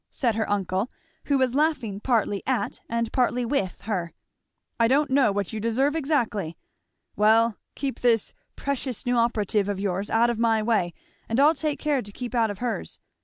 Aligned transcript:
said 0.09 0.33
her 0.33 0.49
uncle, 0.49 0.89
who 1.25 1.37
was 1.37 1.53
laughing 1.53 1.99
partly 1.99 2.41
at 2.47 2.81
and 2.89 3.13
partly 3.13 3.45
with 3.45 3.81
her, 3.81 4.13
"I 4.79 4.87
don't 4.87 5.11
know 5.11 5.31
what 5.31 5.53
you 5.53 5.59
deserve 5.59 5.95
exactly. 5.95 6.57
Well 7.15 7.59
keep 7.75 7.99
this 7.99 8.33
precious 8.55 9.05
new 9.05 9.15
operative 9.15 9.69
of 9.69 9.79
yours 9.79 10.09
out 10.09 10.31
of 10.31 10.39
my 10.39 10.63
way 10.63 10.95
and 11.29 11.39
I'll 11.39 11.53
take 11.53 11.77
care 11.77 12.01
to 12.01 12.11
keep 12.11 12.33
out 12.33 12.49
of 12.49 12.57
hers. 12.57 12.97